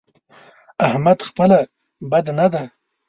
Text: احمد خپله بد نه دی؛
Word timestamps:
احمد 0.87 1.19
خپله 1.27 1.59
بد 2.11 2.25
نه 2.39 2.47
دی؛ 2.53 2.65